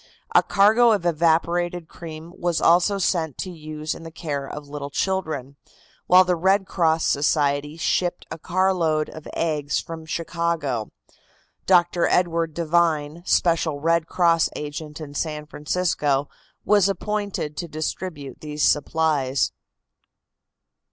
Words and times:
A 0.33 0.41
cargo 0.41 0.93
of 0.93 1.05
evaporated 1.05 1.87
cream 1.87 2.33
was 2.35 2.59
also 2.59 2.97
sent 2.97 3.37
to 3.37 3.51
use 3.51 3.93
in 3.93 4.01
the 4.01 4.09
care 4.09 4.47
of 4.49 4.67
little 4.67 4.89
children, 4.89 5.57
while 6.07 6.23
the 6.23 6.35
Red 6.35 6.65
Cross 6.65 7.05
Society 7.05 7.77
shipped 7.77 8.25
a 8.31 8.39
carload 8.39 9.09
of 9.11 9.27
eggs 9.35 9.79
from 9.79 10.07
Chicago. 10.07 10.89
Dr. 11.67 12.07
Edward 12.07 12.55
Devine, 12.55 13.21
special 13.27 13.79
Red 13.79 14.07
Cross 14.07 14.49
agent 14.55 14.99
in 14.99 15.13
San 15.13 15.45
Francisco, 15.45 16.29
was 16.65 16.89
appointed 16.89 17.55
to 17.57 17.67
distribute 17.67 18.41
these 18.41 18.63
supplies. 18.63 19.51